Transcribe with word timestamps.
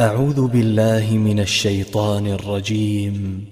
أعوذ 0.00 0.46
بالله 0.46 1.12
من 1.12 1.40
الشيطان 1.40 2.26
الرجيم. 2.26 3.44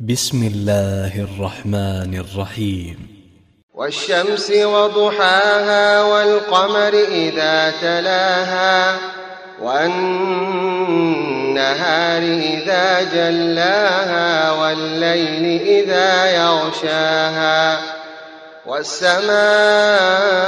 بسم 0.00 0.42
الله 0.52 1.12
الرحمن 1.20 2.14
الرحيم. 2.24 2.96
والشمس 3.74 4.50
وضحاها 4.50 6.02
والقمر 6.02 6.94
إذا 7.08 7.70
تلاها 7.80 8.98
والنهار 9.62 10.62
إذا 12.22 13.02
جلاها 13.02 14.50
والليل 14.52 15.60
إذا 15.60 16.36
يغشاها 16.36 17.80
والسماء 18.66 20.47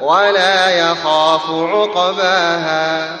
ولا 0.00 0.70
يخاف 0.70 1.50
عقباها. 1.50 3.16